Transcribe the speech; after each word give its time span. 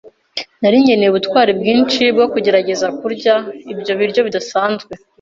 Nari 0.61 0.77
nkeneye 0.83 1.09
ubutwari 1.11 1.51
bwinshi 1.59 2.01
bwo 2.15 2.25
kugerageza 2.33 2.87
kurya 2.99 3.35
ibyo 3.71 3.93
biryo 3.99 4.21
bidasanzwe. 4.27 4.91